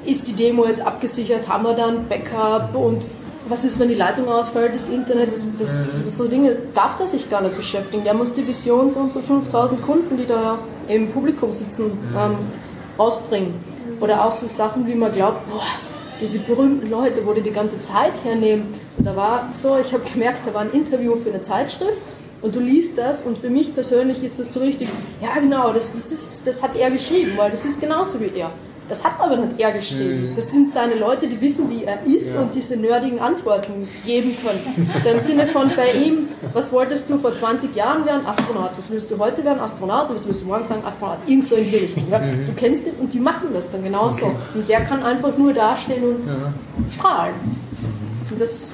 [0.06, 3.04] ist die Demo jetzt abgesichert, haben wir dann Backup und
[3.50, 7.30] was ist, wenn die Leitung ausfällt, das Internet, das, das, so Dinge darf der sich
[7.30, 8.04] gar nicht beschäftigen.
[8.04, 12.36] Der muss die Vision zu unseren 5000 Kunden, die da im Publikum sitzen, ähm,
[13.00, 13.54] rausbringen.
[14.00, 15.64] Oder auch so Sachen, wie man glaubt, boah,
[16.22, 18.74] diese berühmten Leute, wo die die ganze Zeit hernehmen.
[18.98, 22.00] Und da war so, ich habe gemerkt, da war ein Interview für eine Zeitschrift
[22.42, 24.90] und du liest das und für mich persönlich ist das so richtig,
[25.22, 28.52] ja genau, das, das, ist, das hat er geschrieben, weil das ist genauso wie er.
[28.89, 30.32] Das hat aber nicht er geschrieben.
[30.36, 34.89] Das sind seine Leute, die wissen, wie er ist und diese nerdigen Antworten geben können.
[34.93, 38.26] Also im Sinne von bei ihm, was wolltest du vor 20 Jahren werden?
[38.26, 38.71] Astronaut.
[38.78, 39.60] Was willst du heute werden?
[39.60, 40.10] Astronaut.
[40.10, 40.84] Und was willst du morgen sagen?
[40.86, 41.17] Astronaut.
[41.28, 42.06] Irgend so in die Richtung.
[42.10, 42.19] Ja?
[42.19, 44.28] Du kennst den und die machen das dann genauso.
[44.54, 47.36] Und der kann einfach nur dastehen und strahlen.
[48.32, 48.71] Und das,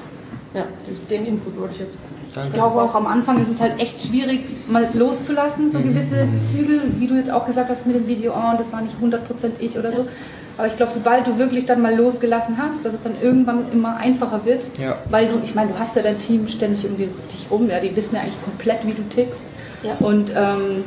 [0.54, 0.64] ja,
[1.10, 1.98] den Input wollte ich jetzt.
[2.34, 2.48] Danke.
[2.48, 6.80] Ich glaube auch am Anfang ist es halt echt schwierig, mal loszulassen, so gewisse Zügel,
[6.98, 9.18] wie du jetzt auch gesagt hast mit dem Video, oh, das war nicht 100%
[9.60, 10.08] ich oder so.
[10.56, 13.96] Aber ich glaube, sobald du wirklich dann mal losgelassen hast, dass es dann irgendwann immer
[13.96, 14.62] einfacher wird.
[14.78, 14.96] Ja.
[15.10, 17.80] Weil du, ich meine, du hast ja dein Team ständig irgendwie um dich rum, ja,
[17.80, 19.42] die wissen ja eigentlich komplett, wie du tickst.
[19.82, 19.94] Ja.
[19.98, 20.84] Und ähm,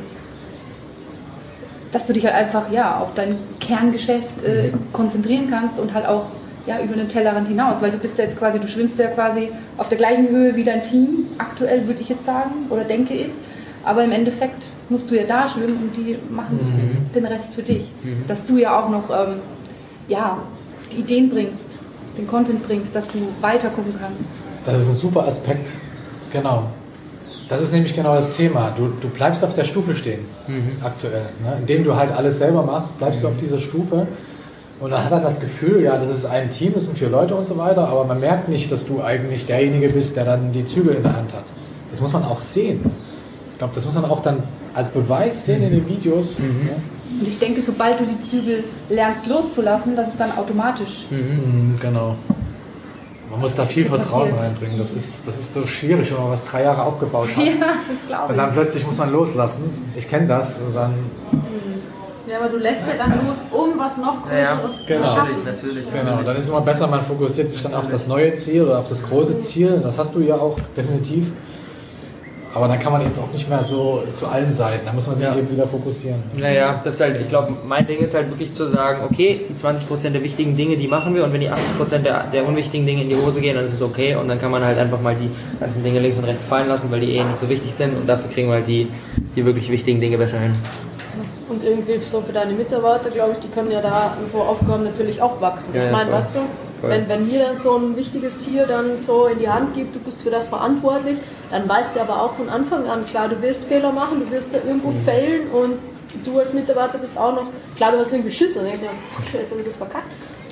[1.92, 6.28] dass du dich halt einfach ja, auf dein Kerngeschäft äh, konzentrieren kannst und halt auch
[6.68, 9.50] ja, über den Tellerrand hinaus, weil du bist ja jetzt quasi, du schwimmst ja quasi
[9.78, 13.32] auf der gleichen Höhe wie dein Team, aktuell würde ich jetzt sagen, oder denke ich.
[13.84, 17.86] Aber im Endeffekt musst du ja da schwimmen und die machen den Rest für dich.
[18.28, 19.36] Dass du ja auch noch ähm,
[20.10, 20.40] ja,
[20.92, 21.64] die Ideen bringst,
[22.18, 24.30] den Content bringst, dass du weiter gucken kannst.
[24.66, 25.70] Das ist ein super Aspekt.
[26.34, 26.64] Genau.
[27.48, 28.74] Das ist nämlich genau das Thema.
[28.76, 30.26] Du, du bleibst auf der Stufe stehen,
[30.84, 31.28] aktuell.
[31.42, 31.58] Ne?
[31.60, 34.06] Indem du halt alles selber machst, bleibst du auf dieser Stufe.
[34.80, 37.34] Und dann hat er das Gefühl, ja, das ist ein Team, das sind vier Leute
[37.36, 40.66] und so weiter, aber man merkt nicht, dass du eigentlich derjenige bist, der dann die
[40.66, 41.46] Zügel in der Hand hat.
[41.90, 42.80] Das muss man auch sehen.
[43.54, 44.44] Ich glaube, das muss man auch dann
[44.76, 46.38] als Beweis sehen in den Videos.
[46.38, 46.76] Ja.
[47.20, 52.16] Und ich denke, sobald du die Zügel lernst loszulassen, dass es dann automatisch Mhm, genau.
[53.32, 54.52] Man muss da viel Vertrauen passiert.
[54.52, 54.78] reinbringen.
[54.78, 57.44] Das ist, das ist so schwierig, wenn man was drei Jahre aufgebaut hat.
[57.46, 58.54] Ja, das glaube Und dann ich.
[58.54, 59.64] plötzlich muss man loslassen.
[59.96, 60.60] Ich kenne das.
[60.60, 60.94] Und dann,
[62.30, 65.00] Ja, aber du lässt ja dann los, um was noch Ja, Größeres genau.
[65.02, 65.36] zu schaffen.
[65.46, 65.86] natürlich.
[65.92, 68.80] genau, dann ist es immer besser, man fokussiert sich dann auf das neue Ziel oder
[68.80, 69.80] auf das große Ziel.
[69.84, 71.28] Das hast du ja auch definitiv.
[72.54, 74.84] Aber dann kann man eben auch nicht mehr so zu allen Seiten.
[74.86, 75.36] Da muss man sich Ja.
[75.36, 76.24] eben wieder fokussieren.
[76.38, 79.54] Naja, das ist halt, ich glaube, mein Ding ist halt wirklich zu sagen, okay, die
[79.54, 83.04] 20% der wichtigen Dinge, die machen wir und wenn die 80% der, der unwichtigen Dinge
[83.04, 85.14] in die Hose gehen, dann ist es okay und dann kann man halt einfach mal
[85.16, 87.96] die ganzen Dinge links und rechts fallen lassen, weil die eh nicht so wichtig sind
[87.96, 88.88] und dafür kriegen wir halt die,
[89.36, 90.54] die wirklich wichtigen Dinge besser hin.
[91.58, 94.84] Und irgendwie so für deine Mitarbeiter, glaube ich, die können ja da an so Aufgaben
[94.84, 95.74] natürlich auch wachsen.
[95.74, 96.40] Ja, ich meine, weißt du,
[96.80, 96.92] voll.
[96.92, 100.00] Wenn, wenn mir dann so ein wichtiges Tier dann so in die Hand gibt, du
[100.00, 101.18] bist für das verantwortlich,
[101.50, 104.54] dann weißt du aber auch von Anfang an, klar, du wirst Fehler machen, du wirst
[104.54, 105.02] da irgendwo Mhm.
[105.04, 105.74] fällen und
[106.24, 109.34] du als Mitarbeiter bist auch noch, klar, du hast irgendwie Schiss und denkst dir, fuck,
[109.42, 110.06] jetzt habe ich das verkackt.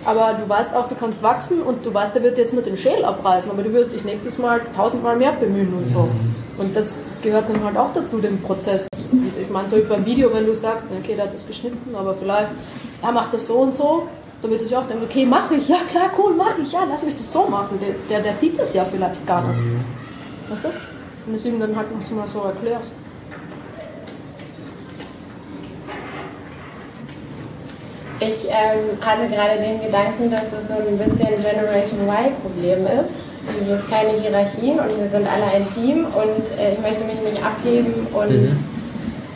[0.06, 2.78] Aber du weißt auch, du kannst wachsen und du weißt, der wird jetzt nicht den
[2.78, 6.08] Schäl abreißen, aber du wirst dich nächstes Mal tausendmal mehr bemühen und so.
[6.58, 8.88] Und das, das gehört dann halt auch dazu, dem Prozess.
[9.12, 11.96] Und ich meine, so wie beim Video, wenn du sagst, okay, der hat das geschnitten,
[11.96, 12.52] aber vielleicht,
[13.02, 14.08] er macht das so und so,
[14.42, 17.02] dann wird sich auch denken, okay, mache ich, ja klar, cool, mache ich, ja, lass
[17.02, 17.80] mich das so machen.
[17.82, 19.60] Der, der, der sieht das ja vielleicht gar nicht.
[20.50, 20.70] Weißt du?
[20.70, 22.92] Wenn du es ihm dann halt mal so erklärst.
[28.28, 33.14] Ich ähm, hatte gerade den Gedanken, dass das so ein bisschen Generation Y-Problem ist.
[33.62, 37.38] Dieses keine Hierarchien und wir sind alle ein Team und äh, ich möchte mich nicht
[37.46, 38.58] abheben und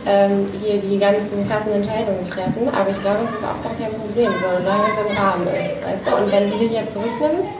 [0.08, 2.66] ähm, hier die ganzen krassen Entscheidungen treffen.
[2.74, 5.78] Aber ich glaube, es ist auch gar kein Problem, solange es im Rahmen ist.
[5.86, 6.12] Weißt du?
[6.18, 7.54] Und wenn du dich jetzt zurücknimmst,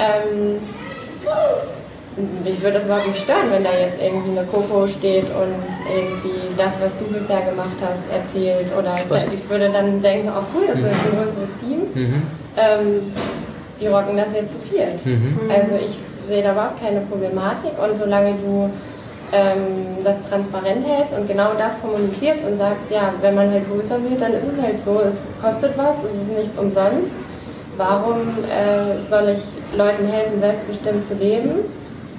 [0.00, 0.64] ähm,
[2.16, 5.58] mich würde das überhaupt nicht stören, wenn da jetzt irgendwie eine Coco steht und
[5.90, 8.66] irgendwie das, was du bisher gemacht hast, erzählt.
[8.76, 9.26] Oder Was?
[9.26, 11.80] ich würde dann denken, oh cool, das ist ein größeres Team.
[11.94, 12.22] Mhm.
[12.56, 13.12] Ähm,
[13.80, 15.00] die rocken das jetzt zu viert.
[15.48, 18.70] Also ich sehe da überhaupt keine Problematik und solange du
[19.32, 23.98] ähm, das transparent hältst und genau das kommunizierst und sagst, ja, wenn man halt größer
[24.08, 27.16] wird, dann ist es halt so, es kostet was, es ist nichts umsonst.
[27.76, 31.64] Warum äh, soll ich Leuten helfen, selbstbestimmt zu leben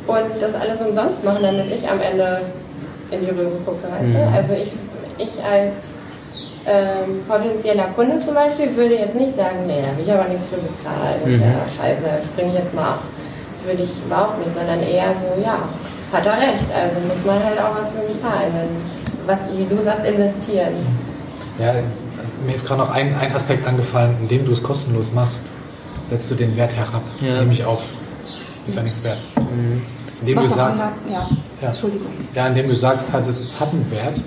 [0.07, 2.41] und das alles umsonst machen, damit ich am Ende
[3.11, 4.21] in die Röhre gucke, weißt du?
[4.37, 4.71] Also ich,
[5.17, 5.73] ich als
[6.65, 10.47] ähm, potenzieller Kunde zum Beispiel würde jetzt nicht sagen, nee, da will ich aber nichts
[10.49, 12.99] für bezahlen, das ist ja scheiße, spring ich jetzt mal ab.
[13.63, 15.57] Würde ich überhaupt nicht, sondern eher so, ja,
[16.11, 18.49] hat er recht, also muss man halt auch was für bezahlen.
[18.53, 18.95] Wenn,
[19.27, 20.73] was, wie du sagst, investieren.
[21.59, 21.81] Ja, also
[22.45, 25.45] mir ist gerade noch ein, ein Aspekt angefallen, indem du es kostenlos machst,
[26.03, 27.39] setzt du den Wert herab, Ja.
[27.39, 27.81] nämlich auf,
[28.67, 29.17] ist ja nichts wert.
[30.21, 31.29] Indem du sagst, ja.
[31.61, 32.07] ja, Entschuldigung.
[32.33, 34.21] ja, indem du sagst, halt, es, hat einen Wert,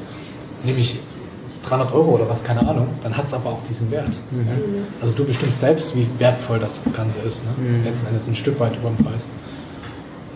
[0.64, 0.98] nämlich
[1.68, 4.08] 300 Euro oder was, keine Ahnung, dann hat es aber auch diesen Wert.
[4.32, 4.52] Ja?
[5.00, 7.42] Also du bestimmst selbst, wie wertvoll das Ganze ist.
[7.44, 7.84] Ne?
[7.84, 9.26] Letzten Endes ein Stück weit über dem Preis.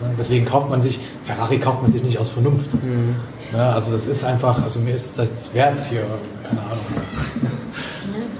[0.01, 2.69] Ja, Deswegen kauft man sich, Ferrari kauft man sich nicht aus Vernunft.
[3.53, 6.03] Ja, also das ist einfach, also mir ist das wert hier,
[6.47, 6.85] keine Ahnung.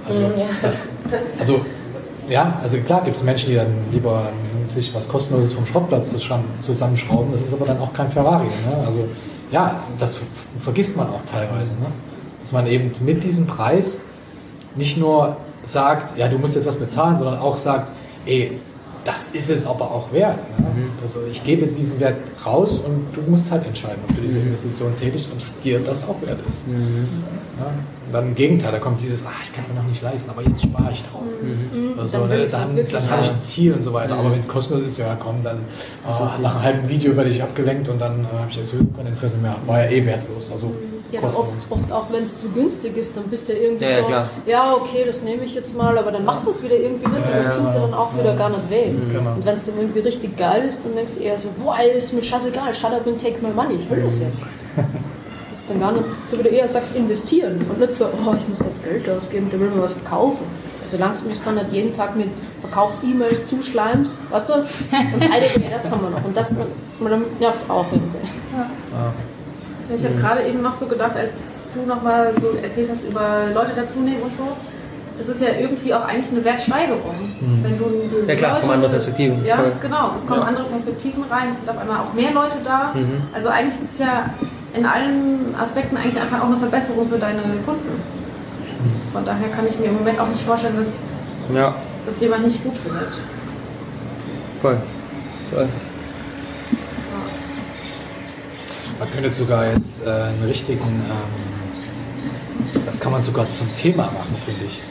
[0.06, 0.48] Also, Ja.
[0.62, 0.88] das,
[1.40, 1.66] also
[2.30, 4.24] ja, also klar gibt es Menschen, die dann lieber
[4.72, 6.16] sich was kostenloses vom Schrottplatz
[6.62, 8.46] zusammenschrauben, das ist aber dann auch kein Ferrari.
[8.46, 8.86] Ne?
[8.86, 9.08] Also
[9.52, 10.26] ja, das ver-
[10.62, 11.74] vergisst man auch teilweise.
[11.74, 11.88] Ne?
[12.42, 14.02] Dass man eben mit diesem Preis
[14.76, 17.92] nicht nur sagt, ja, du musst jetzt was bezahlen, sondern auch sagt,
[18.26, 18.60] ey,
[19.06, 20.38] das ist es aber auch wert.
[20.60, 20.66] Ne?
[21.02, 24.40] Das, ich gebe jetzt diesen Wert raus und du musst halt entscheiden, ob du diese
[24.40, 26.64] Investition tätigst, ob es dir das auch wert ist.
[26.68, 27.66] Ja?
[27.66, 30.30] Und dann im Gegenteil, da kommt dieses, ah, ich kann es mir noch nicht leisten,
[30.30, 31.22] aber jetzt spare ich drauf.
[31.96, 32.46] Oder so, Dann will ne?
[32.46, 34.16] ich's auch dann, wirklich dann habe ich ein Ziel und so weiter.
[34.16, 35.60] Aber wenn es kostenlos ist, ja komm, dann
[36.06, 39.08] ah, nach einem halben Video werde ich abgelenkt und dann äh, habe ich jetzt kein
[39.08, 39.56] Interesse mehr.
[39.66, 40.52] War ja eh wertlos.
[40.52, 40.74] Also
[41.14, 43.98] Ja, oft, oft auch wenn es zu günstig ist, dann bist du irgendwie Ja, ja,
[44.02, 44.30] so, klar.
[44.48, 47.26] ja, okay, das nehme ich jetzt mal, aber dann machst du es wieder irgendwie nicht
[47.26, 48.90] und das tut dir dann auch wieder gar nicht weh.
[49.12, 49.34] Genau.
[49.36, 51.96] Und wenn es dann irgendwie richtig geil ist, dann denkst du eher so, boah, ey,
[51.96, 54.46] ist mir scheißegal, shut up and take my money, ich will das jetzt.
[55.50, 58.34] Das ist dann gar nicht, so wie du eher sagst, investieren und nicht so, oh,
[58.36, 60.46] ich muss jetzt Geld ausgeben, der will mir was verkaufen.
[60.82, 62.28] Also solange du mich dann nicht jeden Tag mit
[62.62, 64.64] Verkaufs-E-Mails zuschleimst, weißt du, und
[65.32, 66.26] einige, das haben wir noch.
[66.26, 68.18] Und das dann nervt es auch irgendwie.
[69.96, 73.72] Ich habe gerade eben noch so gedacht, als du nochmal so erzählt hast über Leute
[73.76, 74.48] dazunehmen und so.
[75.18, 77.14] Das ist ja irgendwie auch eigentlich eine Wertsteigerung.
[77.62, 79.46] Wenn du, du Ja, klar, kommen andere Perspektiven.
[79.46, 79.72] Ja, Voll.
[79.82, 80.12] genau.
[80.18, 80.48] Es kommen Ja.
[80.48, 81.50] andere Perspektiven rein.
[81.50, 82.92] Es sind auf einmal auch mehr Leute da.
[82.96, 83.22] Mhm.
[83.34, 84.26] Also eigentlich ist es ja
[84.74, 88.02] in allen Aspekten eigentlich einfach auch eine Verbesserung für deine Kunden.
[89.14, 91.76] Von daher kann ich mir im Moment auch nicht vorstellen, dass Ja,
[92.08, 93.10] das jemand nicht gut findet.
[94.60, 94.78] voll.
[95.54, 95.68] voll.
[99.00, 104.36] Man könnte sogar jetzt äh, einen richtigen, ähm, das kann man sogar zum Thema machen,
[104.46, 104.82] finde ich.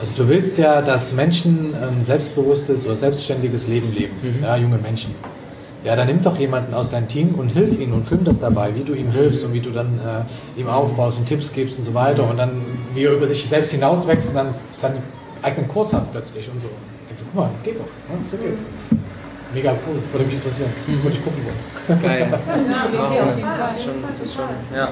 [0.00, 5.14] Also du willst ja, dass Menschen ein selbstbewusstes oder selbstständiges Leben leben, ja, junge Menschen.
[5.84, 8.74] Ja, dann nimm doch jemanden aus deinem Team und hilf ihnen und film das dabei,
[8.74, 11.84] wie du ihm hilfst und wie du dann äh, ihm aufbaust und Tipps gibst und
[11.84, 12.62] so weiter und dann,
[12.94, 15.02] wie er über sich selbst hinauswächst und dann seinen
[15.42, 16.68] eigenen Kurs hat plötzlich und so.
[17.08, 18.18] Denkst du, guck mal, das geht doch, ne?
[18.30, 18.64] so geht's.
[19.54, 22.02] Mega cool, würde mich interessieren, würde ich gucken wollen.
[22.02, 22.28] Geil.
[22.48, 23.58] Ja, Ja, auf jeden Fall.
[23.72, 24.44] das schon, das schon,
[24.76, 24.88] ja.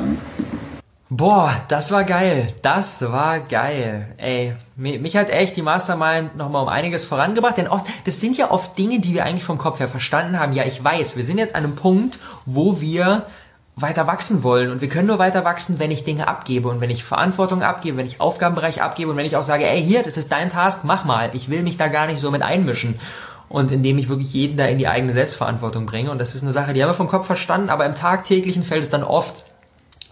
[1.08, 2.52] Boah, das war geil.
[2.62, 4.08] Das war geil.
[4.16, 8.36] Ey, mi- mich hat echt die Mastermind nochmal um einiges vorangebracht, denn oft, das sind
[8.36, 10.52] ja oft Dinge, die wir eigentlich vom Kopf her verstanden haben.
[10.52, 13.26] Ja, ich weiß, wir sind jetzt an einem Punkt, wo wir
[13.76, 14.70] weiter wachsen wollen.
[14.72, 17.98] Und wir können nur weiter wachsen, wenn ich Dinge abgebe und wenn ich Verantwortung abgebe,
[17.98, 20.80] wenn ich Aufgabenbereich abgebe und wenn ich auch sage, ey, hier, das ist dein Task,
[20.82, 21.30] mach mal.
[21.34, 22.98] Ich will mich da gar nicht so mit einmischen.
[23.48, 26.10] Und indem ich wirklich jeden da in die eigene Selbstverantwortung bringe.
[26.10, 28.82] Und das ist eine Sache, die haben wir vom Kopf verstanden, aber im tagtäglichen fällt
[28.82, 29.44] es dann oft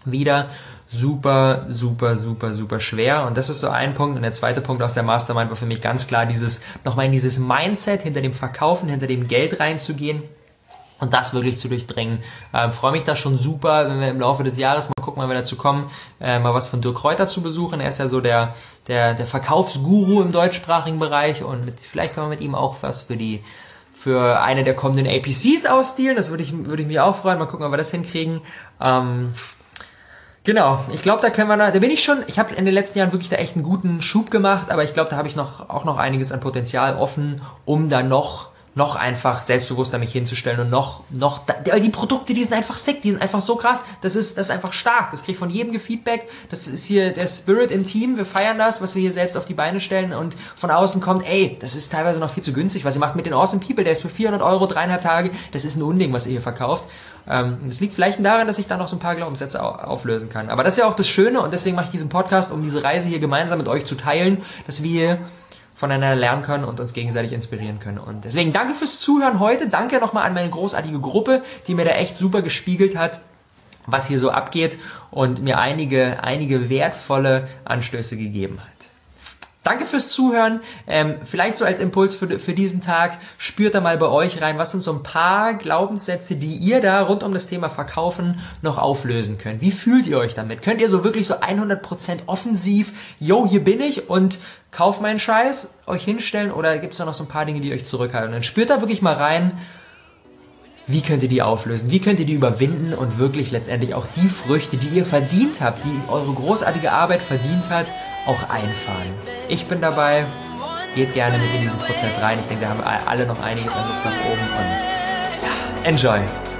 [0.05, 0.49] wieder
[0.87, 3.25] super, super, super, super schwer.
[3.25, 4.15] Und das ist so ein Punkt.
[4.15, 7.11] Und der zweite Punkt aus der Mastermind war für mich ganz klar dieses, nochmal in
[7.11, 10.23] dieses Mindset hinter dem Verkaufen, hinter dem Geld reinzugehen
[10.99, 12.19] und das wirklich zu durchdringen.
[12.53, 15.29] Äh, Freue mich da schon super, wenn wir im Laufe des Jahres mal gucken, wann
[15.29, 17.79] wir dazu kommen, äh, mal was von Dirk Reuter zu besuchen.
[17.79, 18.55] Er ist ja so der,
[18.87, 23.03] der, der Verkaufsguru im deutschsprachigen Bereich und mit, vielleicht können wir mit ihm auch was
[23.03, 23.43] für die
[23.91, 26.17] für eine der kommenden APCs ausdealen.
[26.17, 27.39] Das würde ich, würde ich mich auch freuen.
[27.39, 28.41] Mal gucken, ob wir das hinkriegen.
[28.81, 29.33] Ähm,
[30.45, 32.73] Genau, ich glaube, da können wir noch, da bin ich schon, ich habe in den
[32.73, 35.35] letzten Jahren wirklich da echt einen guten Schub gemacht, aber ich glaube, da habe ich
[35.35, 40.59] noch auch noch einiges an Potenzial offen, um da noch noch einfach selbstbewusster mich hinzustellen
[40.59, 43.85] und noch, noch, weil die Produkte, die sind einfach sick, die sind einfach so krass,
[44.01, 47.27] das ist, das ist einfach stark, das kriegt von jedem Feedback, das ist hier der
[47.27, 50.13] Spirit im Team, wir feiern das, was wir hier selbst auf die Beine stellen.
[50.13, 53.15] Und von außen kommt, ey, das ist teilweise noch viel zu günstig, was ihr macht
[53.15, 56.11] mit den Awesome People, der ist für 400 Euro, dreieinhalb Tage, das ist ein Unding,
[56.11, 56.89] was ihr hier verkauft.
[57.27, 60.49] Ähm, das liegt vielleicht daran, dass ich da noch so ein paar Glaubenssätze auflösen kann.
[60.49, 62.83] Aber das ist ja auch das Schöne und deswegen mache ich diesen Podcast, um diese
[62.83, 65.19] Reise hier gemeinsam mit euch zu teilen, dass wir
[65.75, 67.99] voneinander lernen können und uns gegenseitig inspirieren können.
[67.99, 69.69] Und deswegen danke fürs Zuhören heute.
[69.69, 73.19] Danke nochmal an meine großartige Gruppe, die mir da echt super gespiegelt hat,
[73.85, 74.79] was hier so abgeht
[75.11, 78.94] und mir einige, einige wertvolle Anstöße gegeben hat.
[79.65, 80.61] Danke fürs Zuhören.
[80.85, 84.59] Ähm, vielleicht so als Impuls für, für diesen Tag, spürt da mal bei euch rein,
[84.59, 88.77] was sind so ein paar Glaubenssätze, die ihr da rund um das Thema Verkaufen noch
[88.77, 89.61] auflösen könnt.
[89.61, 90.61] Wie fühlt ihr euch damit?
[90.61, 91.79] Könnt ihr so wirklich so 100%
[92.27, 94.37] offensiv, yo, hier bin ich und
[94.69, 97.73] kauf meinen Scheiß, euch hinstellen oder gibt es da noch so ein paar Dinge, die
[97.73, 98.33] euch zurückhalten?
[98.33, 99.51] Dann spürt da wirklich mal rein,
[100.85, 101.89] wie könnt ihr die auflösen?
[101.89, 105.83] Wie könnt ihr die überwinden und wirklich letztendlich auch die Früchte, die ihr verdient habt,
[105.83, 107.87] die eure großartige Arbeit verdient hat,
[108.25, 109.13] auch einfahren?
[109.47, 110.25] Ich bin dabei.
[110.95, 112.39] Geht gerne mit in diesen Prozess rein.
[112.39, 114.69] Ich denke, wir haben alle noch einiges an Luft nach oben und
[115.43, 116.54] ja, enjoy!